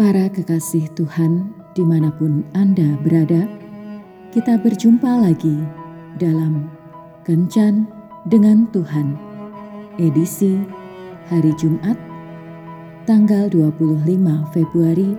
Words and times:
Para 0.00 0.32
kekasih 0.32 0.88
Tuhan, 0.96 1.52
di 1.76 1.84
mana 1.84 2.08
pun 2.08 2.40
Anda 2.56 2.96
berada, 3.04 3.44
kita 4.32 4.56
berjumpa 4.56 5.28
lagi 5.28 5.60
dalam 6.16 6.72
Kencan 7.28 7.84
dengan 8.24 8.64
Tuhan, 8.72 9.12
edisi 10.00 10.56
hari 11.28 11.52
Jumat, 11.60 12.00
tanggal 13.04 13.52
25 13.52 14.00
Februari 14.56 15.12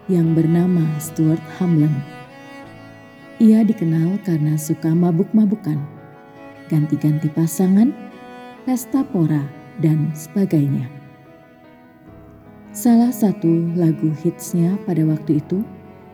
yang 0.10 0.34
bernama 0.34 0.82
Stuart 0.98 1.42
Hamlin. 1.62 2.21
Ia 3.42 3.66
dikenal 3.66 4.22
karena 4.22 4.54
suka 4.54 4.94
mabuk-mabukan, 4.94 5.82
ganti-ganti 6.70 7.26
pasangan, 7.26 7.90
pesta 8.70 9.02
pora, 9.02 9.42
dan 9.82 10.14
sebagainya. 10.14 10.86
Salah 12.70 13.10
satu 13.10 13.74
lagu 13.74 14.14
hitsnya 14.22 14.78
pada 14.86 15.02
waktu 15.10 15.42
itu, 15.42 15.66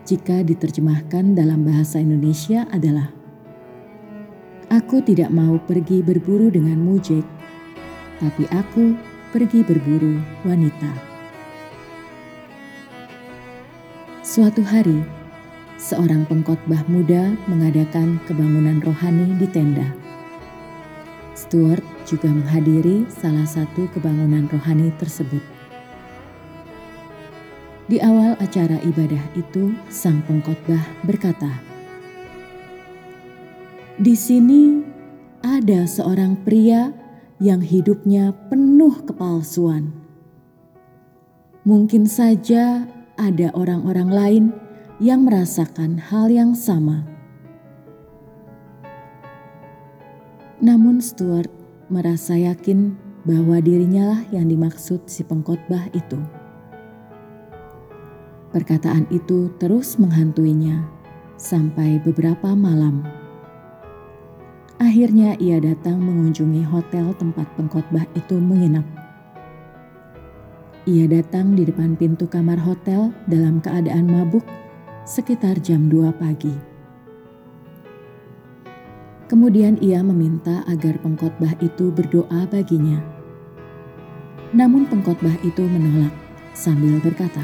jika 0.07 0.39
diterjemahkan 0.39 1.35
dalam 1.35 1.67
bahasa 1.67 1.99
Indonesia 1.99 2.63
adalah 2.71 3.11
Aku 4.71 5.03
tidak 5.03 5.27
mau 5.27 5.59
pergi 5.67 5.99
berburu 5.99 6.47
denganmu, 6.47 6.95
Jack, 7.03 7.27
tapi 8.23 8.47
aku 8.55 8.95
pergi 9.35 9.67
berburu 9.67 10.15
wanita. 10.47 10.91
Suatu 14.23 14.63
hari, 14.63 15.16
seorang 15.87 16.27
pengkhotbah 16.27 16.83
muda 16.91 17.31
mengadakan 17.47 18.19
kebangunan 18.27 18.83
rohani 18.83 19.39
di 19.39 19.47
tenda. 19.47 19.87
Stuart 21.31 21.79
juga 22.03 22.27
menghadiri 22.27 23.07
salah 23.07 23.47
satu 23.47 23.87
kebangunan 23.95 24.51
rohani 24.51 24.91
tersebut. 24.99 25.39
Di 27.87 28.03
awal 28.03 28.35
acara 28.43 28.83
ibadah 28.83 29.31
itu, 29.39 29.71
sang 29.87 30.19
pengkhotbah 30.27 30.83
berkata, 31.07 31.55
"Di 33.95 34.11
sini 34.11 34.83
ada 35.39 35.87
seorang 35.87 36.35
pria 36.43 36.91
yang 37.39 37.63
hidupnya 37.63 38.35
penuh 38.51 39.07
kepalsuan. 39.07 39.95
Mungkin 41.63 42.11
saja 42.11 42.83
ada 43.15 43.55
orang-orang 43.55 44.11
lain." 44.11 44.66
Yang 44.97 45.29
merasakan 45.29 46.01
hal 46.01 46.25
yang 46.33 46.57
sama. 46.57 47.05
Namun 50.57 50.97
Stuart 50.97 51.53
merasa 51.85 52.33
yakin 52.33 52.97
bahwa 53.21 53.61
dirinya 53.61 54.17
lah 54.17 54.21
yang 54.33 54.49
dimaksud 54.49 55.05
si 55.05 55.21
pengkhotbah 55.21 55.93
itu. 55.93 56.17
Perkataan 58.49 59.05
itu 59.13 59.53
terus 59.61 60.01
menghantuinya 60.01 60.89
sampai 61.37 62.01
beberapa 62.01 62.57
malam. 62.57 63.05
Akhirnya 64.81 65.37
ia 65.37 65.61
datang 65.61 66.01
mengunjungi 66.01 66.65
hotel 66.65 67.13
tempat 67.21 67.45
pengkhotbah 67.53 68.09
itu 68.17 68.41
menginap. 68.41 68.85
Ia 70.89 71.05
datang 71.05 71.53
di 71.53 71.69
depan 71.69 71.93
pintu 71.93 72.25
kamar 72.25 72.57
hotel 72.57 73.13
dalam 73.29 73.61
keadaan 73.61 74.09
mabuk 74.09 74.41
sekitar 75.07 75.55
jam 75.63 75.87
2 75.87 76.11
pagi. 76.19 76.51
Kemudian 79.31 79.79
ia 79.79 80.03
meminta 80.03 80.67
agar 80.67 80.99
pengkhotbah 80.99 81.55
itu 81.63 81.95
berdoa 81.95 82.43
baginya. 82.51 82.99
Namun 84.51 84.83
pengkhotbah 84.91 85.31
itu 85.47 85.63
menolak 85.63 86.11
sambil 86.51 86.99
berkata, 86.99 87.39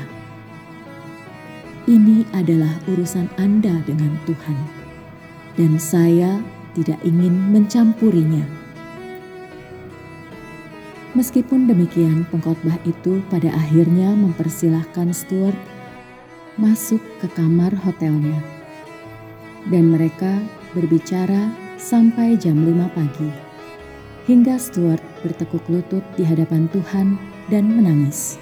"Ini 1.87 2.27
adalah 2.35 2.83
urusan 2.91 3.31
Anda 3.39 3.79
dengan 3.87 4.11
Tuhan, 4.27 4.59
dan 5.55 5.79
saya 5.79 6.43
tidak 6.75 6.99
ingin 7.07 7.31
mencampurinya." 7.55 8.43
Meskipun 11.15 11.71
demikian, 11.71 12.27
pengkhotbah 12.27 12.75
itu 12.83 13.23
pada 13.31 13.55
akhirnya 13.55 14.11
mempersilahkan 14.19 15.15
Stuart 15.15 15.55
masuk 16.57 17.01
ke 17.17 17.27
kamar 17.33 17.73
hotelnya. 17.73 18.37
Dan 19.69 19.95
mereka 19.95 20.37
berbicara 20.77 21.49
sampai 21.79 22.37
jam 22.37 22.61
5 22.61 22.89
pagi. 22.93 23.29
Hingga 24.29 24.55
Stuart 24.55 25.03
bertekuk 25.23 25.63
lutut 25.67 26.03
di 26.15 26.23
hadapan 26.23 26.71
Tuhan 26.71 27.19
dan 27.51 27.67
menangis. 27.67 28.39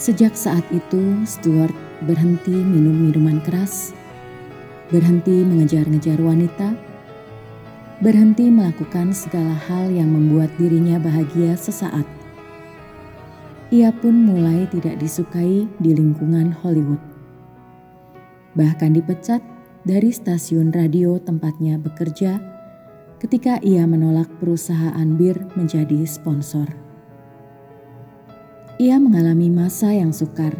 Sejak 0.00 0.32
saat 0.32 0.64
itu, 0.72 1.22
Stuart 1.26 1.74
berhenti 2.06 2.54
minum 2.54 2.96
minuman 3.10 3.42
keras, 3.44 3.92
berhenti 4.88 5.44
mengejar-ngejar 5.44 6.16
wanita, 6.22 6.72
berhenti 8.00 8.48
melakukan 8.48 9.12
segala 9.12 9.52
hal 9.68 9.92
yang 9.92 10.08
membuat 10.08 10.48
dirinya 10.56 10.96
bahagia 10.96 11.52
sesaat 11.52 12.19
ia 13.70 13.94
pun 13.94 14.26
mulai 14.26 14.66
tidak 14.66 14.98
disukai 14.98 15.62
di 15.78 15.90
lingkungan 15.94 16.50
Hollywood. 16.50 16.98
Bahkan 18.58 18.98
dipecat 18.98 19.38
dari 19.86 20.10
stasiun 20.10 20.74
radio 20.74 21.22
tempatnya 21.22 21.78
bekerja 21.78 22.42
ketika 23.22 23.62
ia 23.62 23.86
menolak 23.86 24.26
perusahaan 24.42 25.06
bir 25.14 25.38
menjadi 25.54 26.02
sponsor. 26.02 26.66
Ia 28.82 28.98
mengalami 28.98 29.46
masa 29.46 29.94
yang 29.94 30.10
sukar. 30.10 30.56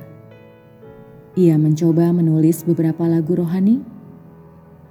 Ia 1.35 1.59
mencoba 1.59 2.15
menulis 2.15 2.63
beberapa 2.63 3.11
lagu 3.11 3.35
rohani, 3.35 3.83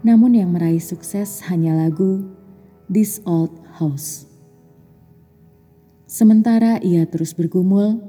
namun 0.04 0.36
yang 0.36 0.52
meraih 0.52 0.82
sukses 0.82 1.40
hanya 1.48 1.72
lagu 1.88 2.28
This 2.92 3.24
Old 3.24 3.54
House. 3.80 4.29
Sementara 6.10 6.82
ia 6.82 7.06
terus 7.06 7.38
bergumul, 7.38 8.02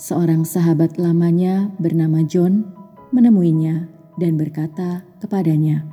seorang 0.00 0.48
sahabat 0.48 0.96
lamanya 0.96 1.68
bernama 1.76 2.24
John 2.24 2.72
menemuinya 3.12 3.84
dan 4.16 4.40
berkata 4.40 5.04
kepadanya, 5.20 5.84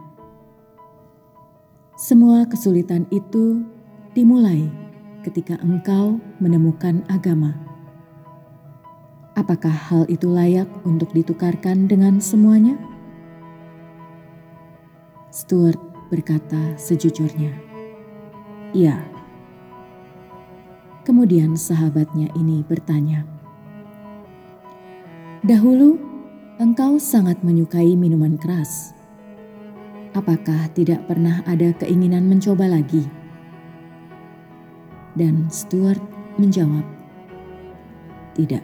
"Semua 1.99 2.47
kesulitan 2.47 3.03
itu 3.11 3.67
dimulai 4.15 4.71
ketika 5.27 5.59
engkau 5.59 6.23
menemukan 6.39 7.03
agama. 7.11 7.59
Apakah 9.35 9.75
hal 9.75 10.07
itu 10.07 10.31
layak 10.31 10.71
untuk 10.87 11.11
ditukarkan 11.11 11.83
dengan 11.83 12.23
semuanya?" 12.23 12.79
Stuart 15.35 15.83
berkata 16.07 16.79
sejujurnya, 16.79 17.51
"Ya." 18.71 19.10
Kemudian 21.11 21.59
sahabatnya 21.59 22.31
ini 22.39 22.63
bertanya, 22.63 23.27
"Dahulu 25.43 25.99
engkau 26.55 26.95
sangat 27.03 27.43
menyukai 27.43 27.99
minuman 27.99 28.39
keras. 28.39 28.95
Apakah 30.15 30.71
tidak 30.71 31.03
pernah 31.11 31.43
ada 31.43 31.75
keinginan 31.83 32.31
mencoba 32.31 32.63
lagi?" 32.63 33.03
Dan 35.19 35.51
Stuart 35.51 35.99
menjawab, 36.39 36.87
"Tidak." 38.39 38.63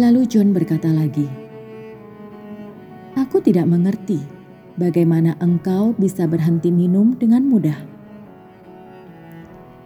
Lalu 0.00 0.24
John 0.24 0.56
berkata 0.56 0.88
lagi, 0.88 1.28
"Aku 3.20 3.36
tidak 3.44 3.68
mengerti 3.68 4.24
bagaimana 4.80 5.36
engkau 5.44 5.92
bisa 6.00 6.24
berhenti 6.24 6.72
minum 6.72 7.12
dengan 7.20 7.44
mudah." 7.44 7.93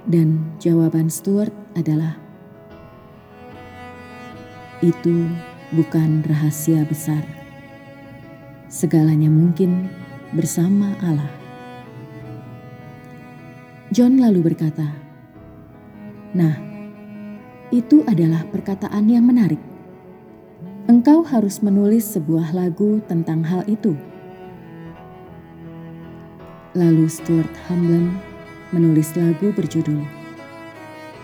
Dan 0.08 0.56
jawaban 0.56 1.12
Stuart 1.12 1.52
adalah, 1.76 2.16
"Itu 4.81 5.28
bukan 5.76 6.25
rahasia 6.25 6.81
besar. 6.88 7.20
Segalanya 8.72 9.28
mungkin 9.28 9.93
bersama 10.32 10.96
Allah. 11.05 11.28
John 13.93 14.16
lalu 14.16 14.49
berkata, 14.49 14.96
"Nah, 16.32 16.56
itu 17.69 18.00
adalah 18.08 18.49
perkataan 18.49 19.12
yang 19.12 19.28
menarik. 19.28 19.60
Engkau 20.88 21.20
harus 21.20 21.60
menulis 21.60 22.16
sebuah 22.16 22.56
lagu 22.56 23.05
tentang 23.05 23.44
hal 23.44 23.60
itu." 23.69 23.93
Lalu 26.72 27.12
Stuart 27.12 27.52
Hamblin 27.69 28.28
menulis 28.73 29.17
lagu 29.17 29.50
berjudul 29.53 30.05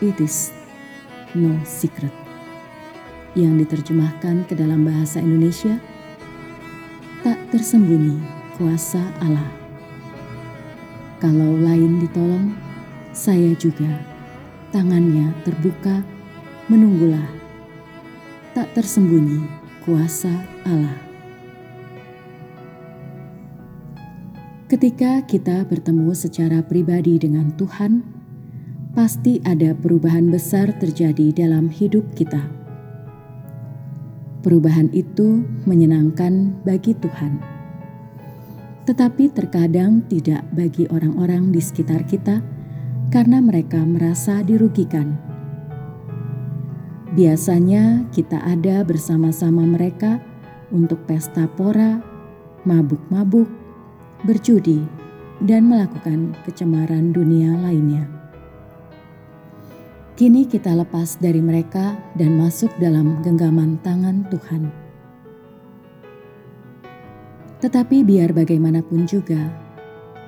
It 0.00 0.17
Is 0.20 0.52
No 1.37 1.61
Secret 1.64 2.12
yang 3.35 3.58
diterjemahkan 3.58 4.46
ke 4.46 4.55
dalam 4.55 4.87
bahasa 4.87 5.19
Indonesia 5.19 5.76
Tak 7.25 7.41
tersembunyi 7.49 8.20
kuasa 8.61 9.00
Allah. 9.25 9.49
Kalau 11.25 11.56
lain 11.56 12.05
ditolong, 12.05 12.52
saya 13.17 13.56
juga 13.56 13.88
tangannya 14.76 15.32
terbuka 15.41 16.05
menunggulah. 16.69 17.25
Tak 18.52 18.76
tersembunyi 18.76 19.41
kuasa 19.88 20.31
Allah. 20.69 21.04
Ketika 24.64 25.20
kita 25.28 25.61
bertemu 25.69 26.16
secara 26.16 26.64
pribadi 26.64 27.20
dengan 27.20 27.52
Tuhan, 27.52 28.00
pasti 28.96 29.37
ada 29.44 29.76
perubahan 29.76 30.32
besar 30.32 30.72
terjadi 30.81 31.37
dalam 31.37 31.69
hidup 31.69 32.16
kita. 32.16 32.40
Perubahan 34.40 34.88
itu 34.96 35.44
menyenangkan 35.69 36.64
bagi 36.64 36.96
Tuhan, 36.96 37.44
tetapi 38.88 39.37
terkadang 39.37 40.00
tidak 40.08 40.40
bagi 40.56 40.88
orang-orang 40.88 41.52
di 41.52 41.60
sekitar 41.60 42.08
kita 42.08 42.40
karena 43.12 43.44
mereka 43.44 43.84
merasa 43.84 44.40
dirugikan. 44.40 45.12
Biasanya 47.12 48.08
kita 48.17 48.40
ada 48.40 48.81
bersama-sama 48.81 49.69
mereka 49.69 50.25
untuk 50.72 51.05
pesta 51.05 51.44
pora, 51.52 52.00
mabuk-mabuk, 52.64 53.63
berjudi, 54.25 54.81
dan 55.44 55.69
melakukan 55.69 56.32
kecemaran 56.49 57.12
dunia 57.12 57.53
lainnya. 57.61 58.09
Kini 60.15 60.47
kita 60.47 60.73
lepas 60.73 61.19
dari 61.19 61.43
mereka 61.43 61.99
dan 62.15 62.38
masuk 62.38 62.71
dalam 62.79 63.19
genggaman 63.21 63.76
tangan 63.82 64.25
Tuhan. 64.31 64.71
Tetapi 67.59 68.06
biar 68.06 68.31
bagaimanapun 68.31 69.11
juga, 69.11 69.50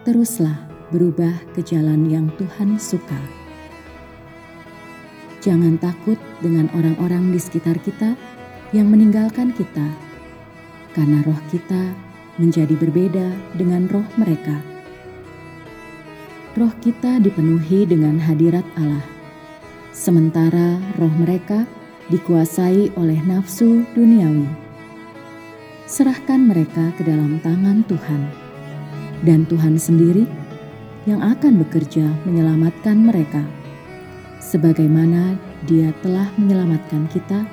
teruslah 0.02 0.66
berubah 0.90 1.32
ke 1.54 1.62
jalan 1.62 2.08
yang 2.10 2.26
Tuhan 2.34 2.76
suka. 2.82 3.20
Jangan 5.38 5.78
takut 5.78 6.18
dengan 6.42 6.66
orang-orang 6.74 7.30
di 7.30 7.38
sekitar 7.38 7.78
kita 7.78 8.18
yang 8.74 8.90
meninggalkan 8.90 9.54
kita, 9.54 9.86
karena 10.98 11.22
roh 11.22 11.38
kita 11.54 11.94
menjadi 12.36 12.76
berbeda 12.76 13.32
dengan 13.56 13.88
roh 13.88 14.04
mereka. 14.20 14.60
Roh 16.56 16.72
kita 16.80 17.20
dipenuhi 17.20 17.84
dengan 17.84 18.16
hadirat 18.16 18.64
Allah, 18.80 19.04
sementara 19.92 20.80
roh 20.96 21.12
mereka 21.20 21.68
dikuasai 22.08 22.96
oleh 22.96 23.20
nafsu 23.28 23.84
duniawi. 23.92 24.48
Serahkan 25.84 26.48
mereka 26.48 26.96
ke 26.96 27.04
dalam 27.04 27.38
tangan 27.44 27.84
Tuhan, 27.84 28.22
dan 29.22 29.44
Tuhan 29.44 29.76
sendiri 29.76 30.24
yang 31.04 31.22
akan 31.22 31.60
bekerja 31.60 32.08
menyelamatkan 32.24 32.98
mereka, 33.04 33.44
sebagaimana 34.40 35.38
Dia 35.68 35.92
telah 36.00 36.30
menyelamatkan 36.40 37.06
kita 37.12 37.44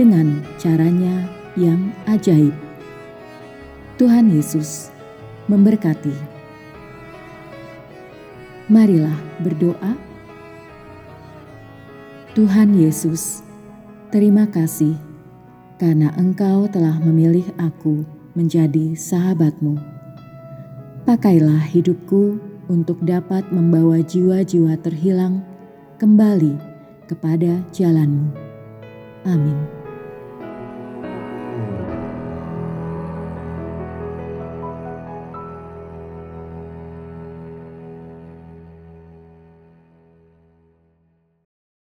dengan 0.00 0.40
caranya 0.56 1.28
yang 1.58 1.92
ajaib. 2.08 2.69
Tuhan 4.00 4.32
Yesus 4.32 4.88
memberkati. 5.44 6.16
Marilah 8.72 9.12
berdoa. 9.44 9.92
Tuhan 12.32 12.80
Yesus, 12.80 13.44
terima 14.08 14.48
kasih 14.48 14.96
karena 15.76 16.16
Engkau 16.16 16.64
telah 16.72 16.96
memilih 16.96 17.44
aku 17.60 18.08
menjadi 18.32 18.96
sahabatmu. 18.96 19.76
Pakailah 21.04 21.60
hidupku 21.68 22.40
untuk 22.72 23.04
dapat 23.04 23.52
membawa 23.52 24.00
jiwa-jiwa 24.00 24.80
terhilang 24.80 25.44
kembali 26.00 26.56
kepada 27.04 27.60
jalanmu. 27.76 28.32
Amin. 29.28 29.79